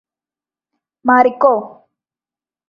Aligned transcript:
Marico 1.05 1.53